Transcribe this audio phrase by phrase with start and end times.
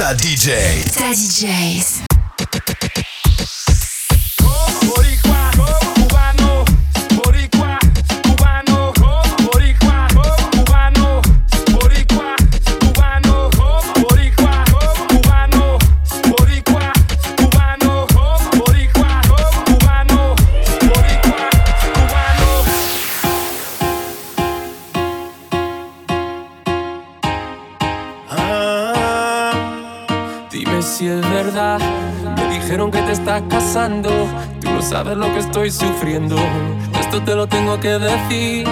[0.00, 0.82] Ta DJ.
[0.96, 2.09] Ta DJs.
[33.30, 34.10] está casando.
[34.60, 36.36] Tú no sabes lo que estoy sufriendo.
[36.98, 38.66] Esto te lo tengo que decir.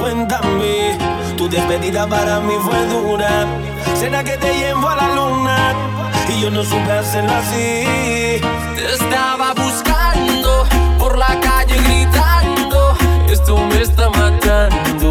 [0.00, 0.96] Cuéntame,
[1.36, 3.46] tu despedida para mí fue dura.
[3.94, 5.74] Será que te llevo a la luna
[6.30, 8.40] y yo no supe hacerlo así.
[8.74, 10.64] Te estaba buscando
[10.98, 12.96] por la calle gritando.
[13.28, 15.05] Esto me está matando.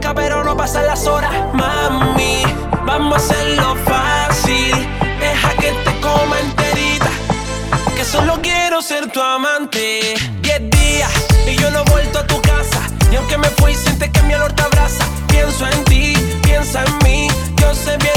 [0.00, 1.32] pero no pasan las horas.
[1.52, 2.42] Mami,
[2.86, 4.88] vamos a hacerlo fácil.
[5.20, 7.10] Deja que te coma enterita.
[7.94, 10.14] Que solo quiero ser tu amante.
[10.40, 11.10] Diez días
[11.46, 12.80] y yo no he vuelto a tu casa.
[13.10, 15.04] Y aunque me fui, siente que mi olor te abraza.
[15.28, 17.28] Pienso en ti, piensa en mí.
[17.56, 18.11] Yo sé bien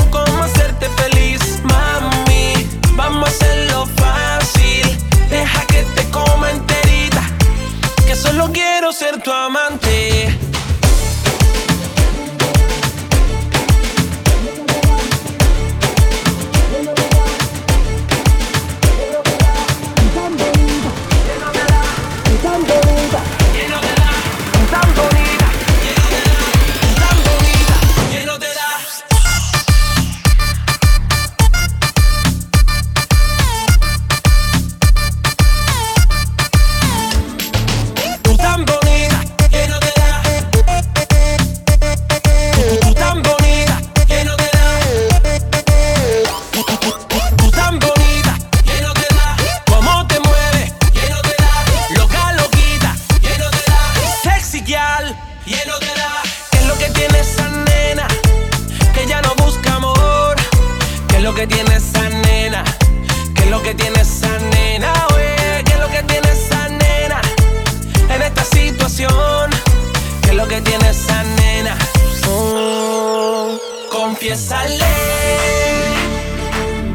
[74.45, 74.77] Sale,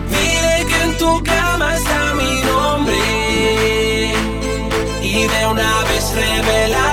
[0.08, 4.14] pide que en tu cama está mi nombre
[5.02, 6.89] y de una vez revela.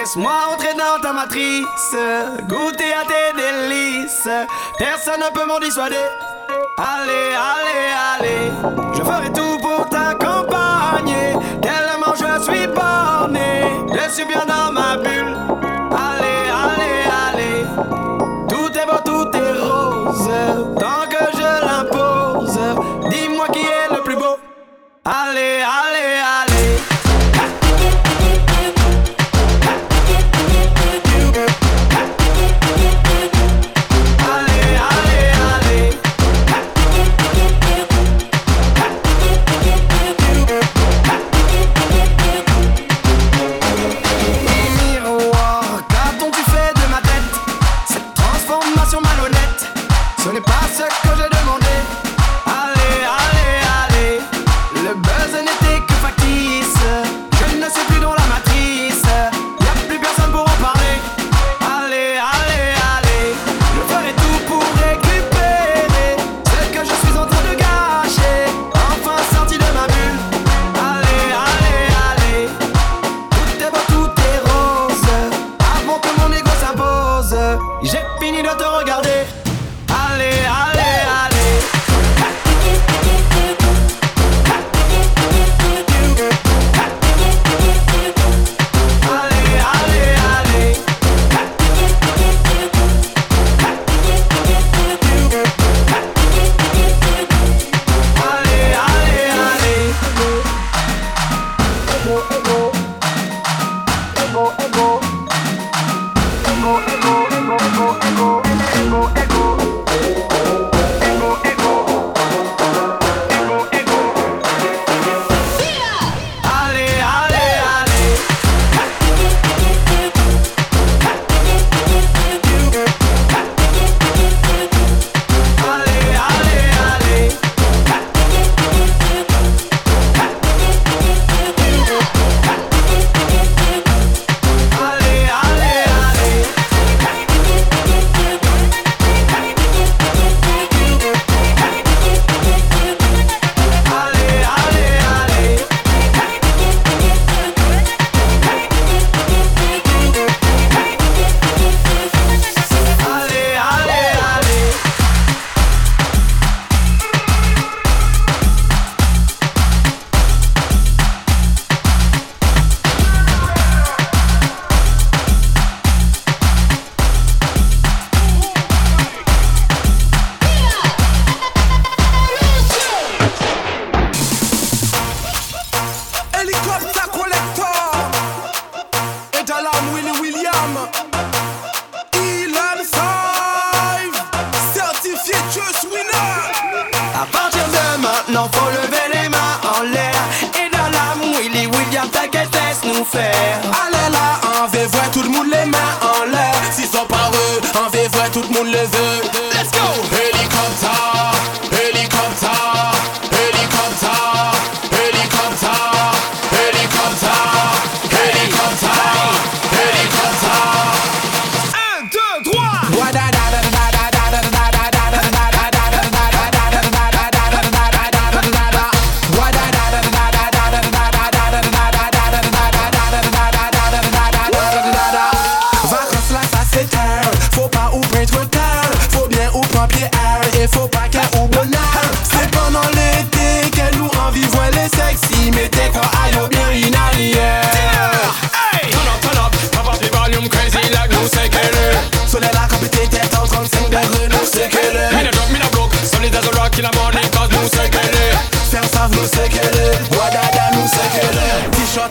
[0.00, 1.94] Laisse-moi entrer dans ta matrice,
[2.48, 4.30] goûter à tes délices.
[4.78, 5.96] Personne ne peut m'en dissuader.
[6.78, 8.50] Allez, allez, allez,
[8.94, 11.34] je ferai tout pour t'accompagner.
[11.60, 15.36] Tellement je suis borné, je suis bien dans ma bulle.
[15.92, 17.66] Allez, allez, allez,
[18.48, 20.30] tout est beau, tout est rose.
[20.78, 22.58] Tant que je l'impose,
[23.10, 24.38] dis-moi qui est le plus beau.
[25.04, 25.59] Allez.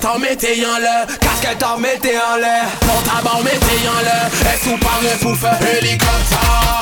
[0.09, 4.77] en mettez en l'air, casquette en mettez en l'air, pantalon mettez en l'air, et sous
[4.77, 5.43] par le pouf,
[5.77, 6.81] hélicoptère,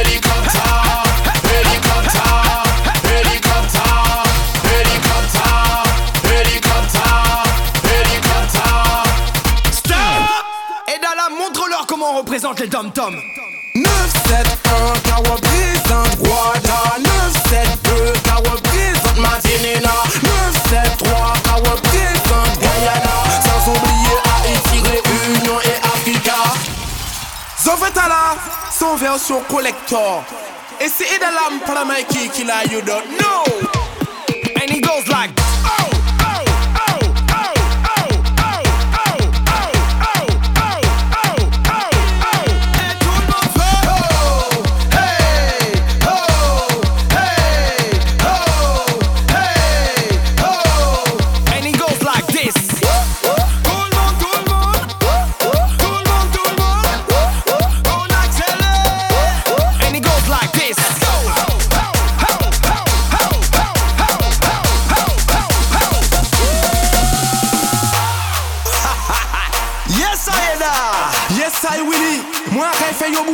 [0.00, 1.12] hélicoptère,
[1.44, 2.64] hélicoptère,
[3.04, 4.22] hélicoptère,
[4.64, 5.82] hélicoptère,
[6.40, 7.44] hélicoptère,
[7.84, 9.04] hélicoptère.
[9.70, 9.96] Stop!
[10.88, 13.20] Et dans la montre-leur comment on représente les dom-toms.
[13.74, 18.61] 971 car représente Wada 972 car
[19.14, 23.16] Sainte 973 à Guyana.
[23.42, 26.38] Sans oublier Haïti, Réunion et Africa.
[27.62, 28.36] Zovetala,
[28.70, 30.24] son version collector.
[30.80, 33.44] Et c'est Idalam Palamaki qui la you don't know.
[34.56, 35.30] And it goes like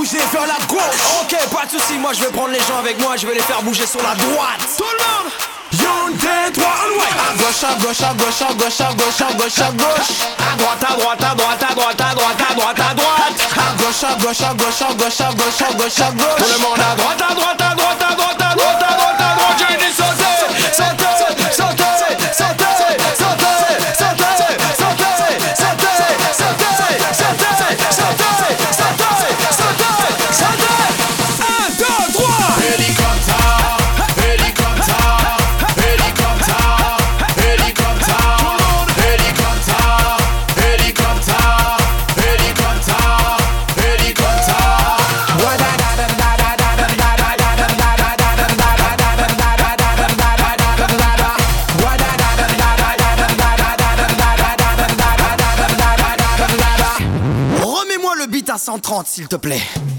[0.08, 0.80] bouger vers la gauche.
[1.20, 3.42] Ok, pas de soucis, moi je vais prendre les gens avec moi, je vais les
[3.42, 4.60] faire bouger sur la droite.
[4.76, 5.32] Tout le monde
[5.72, 7.06] Yon, deux, trois, on ouais.
[7.12, 10.10] À gauche, à gauche, à gauche, à gauche, à gauche, à gauche, à gauche.
[10.38, 13.48] À droite, à droite, à droite, à droite, à droite, à droite, à droite.
[13.52, 16.38] À gauche, à gauche, à gauche, à gauche, à gauche, à gauche, à gauche.
[16.38, 19.20] Tout le monde à droite, à droite, à droite, à droite, à droite, à droite,
[19.20, 19.48] à droite.
[59.18, 59.97] S'il te plaît.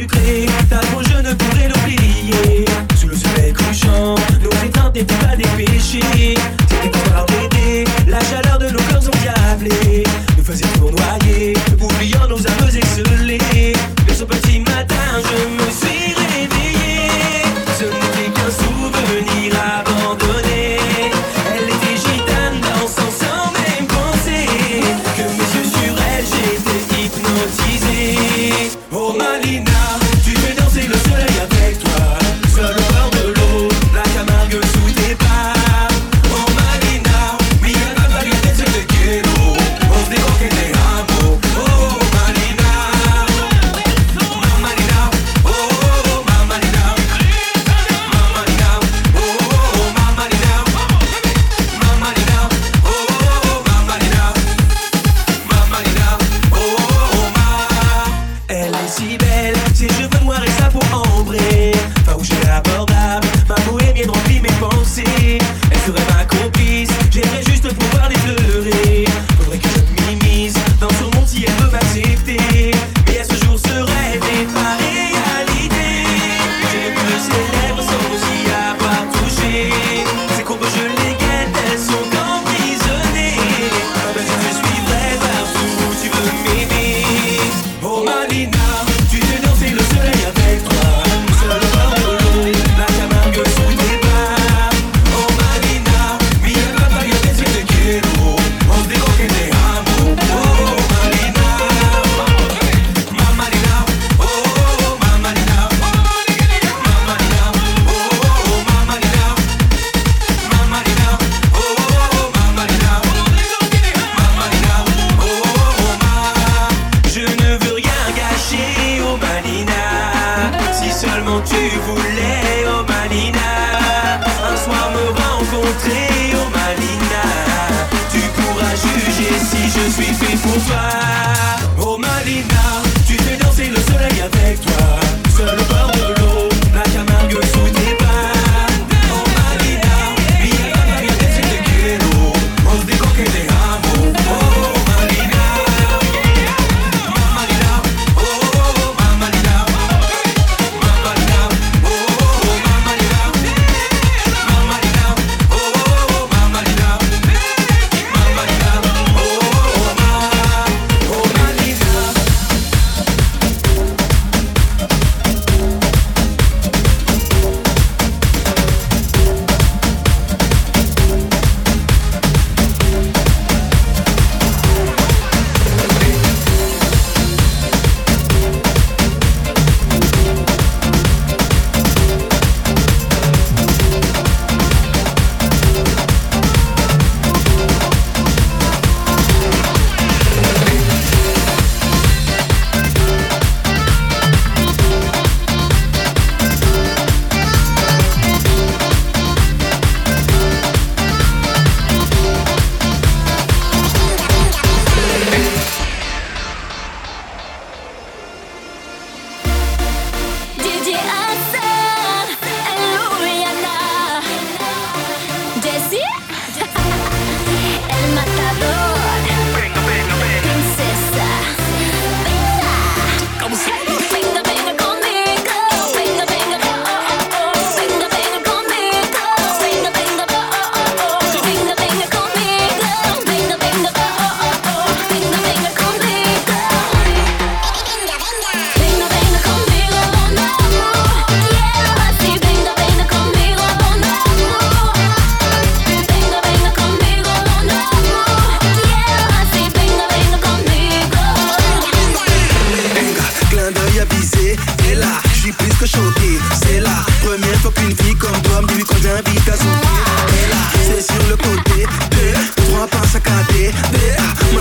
[0.00, 0.83] Sucré, ta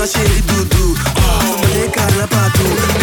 [0.07, 1.61] shiri dudu, oh.
[1.61, 3.02] Mane kala patu.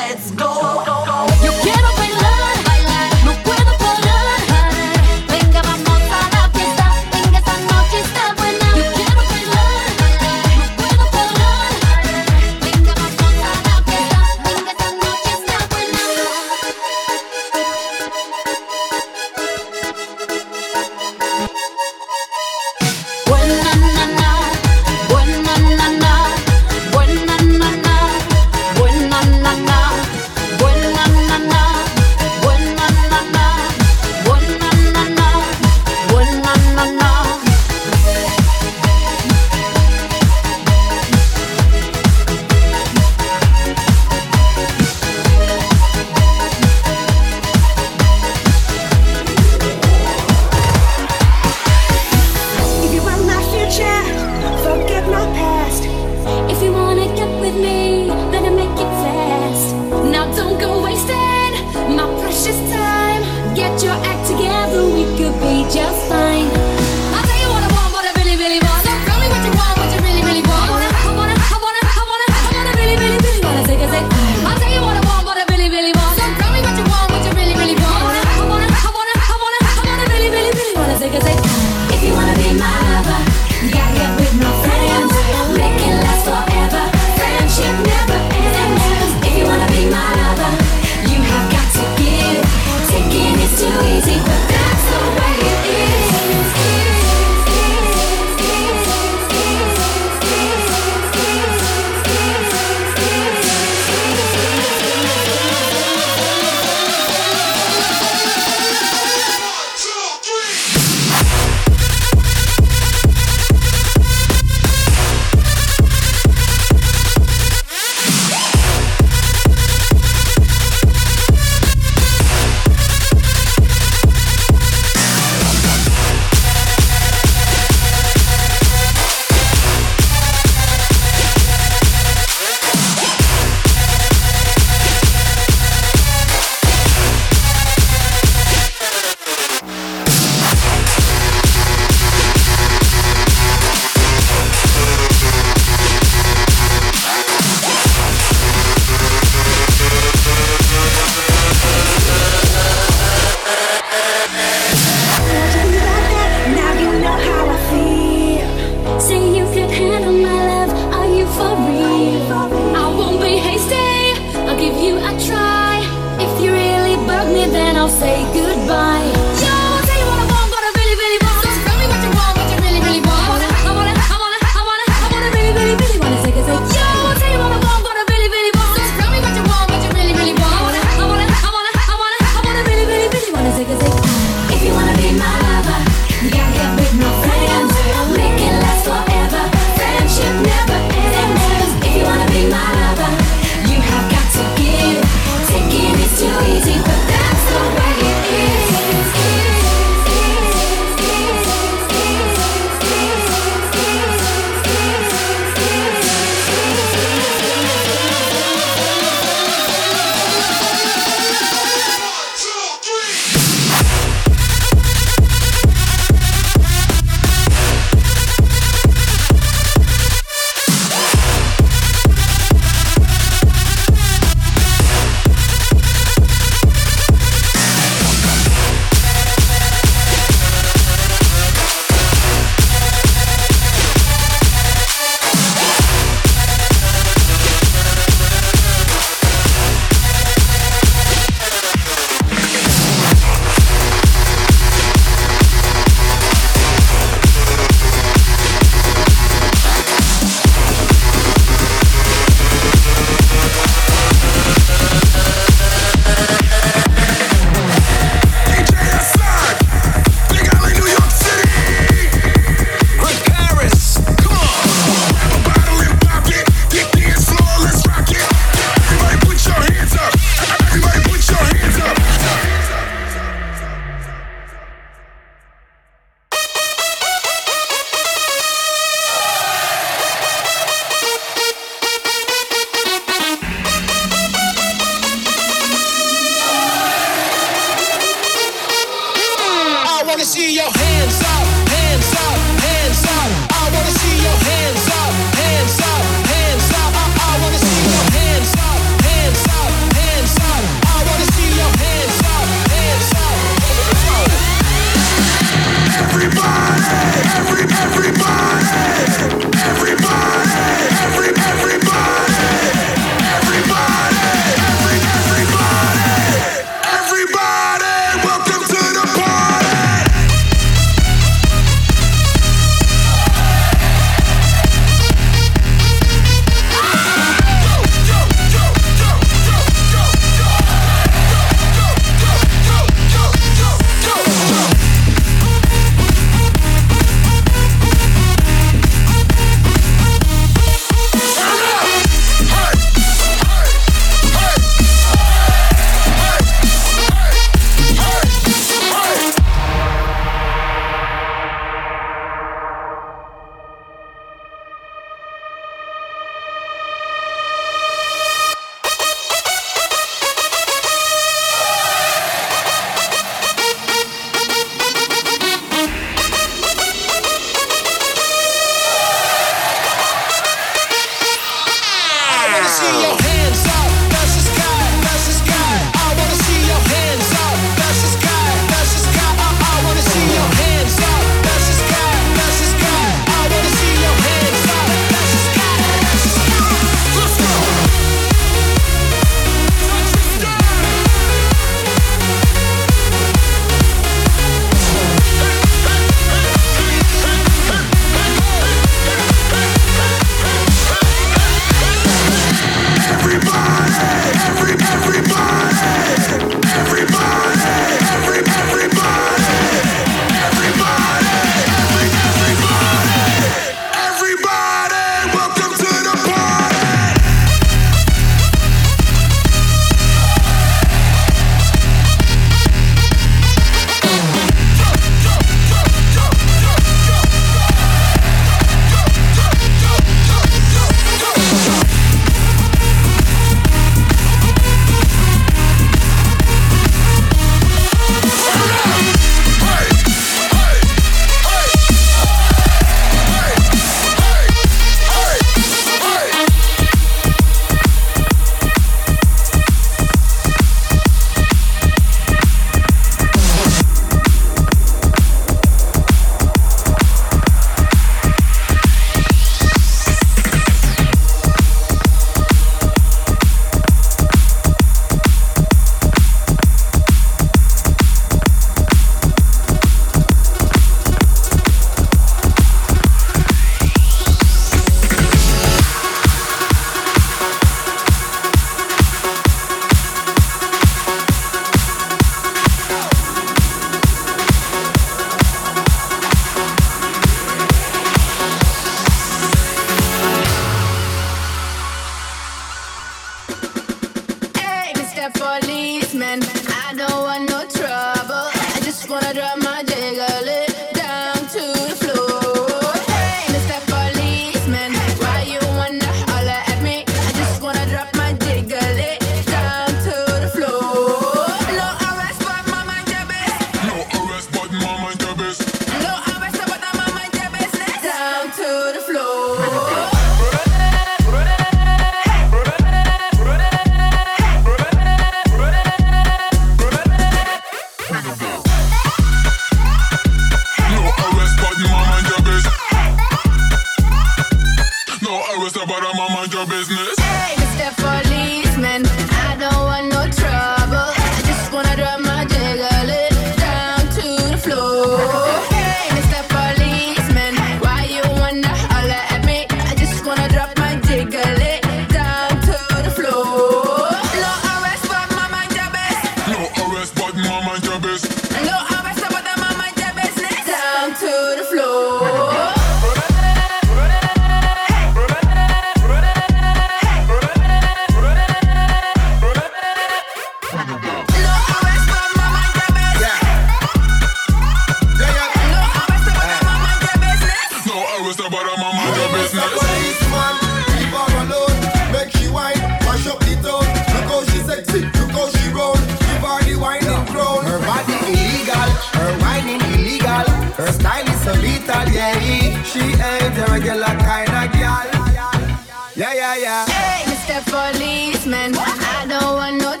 [597.51, 597.65] Mr.
[597.69, 600.00] Policeman, I don't want no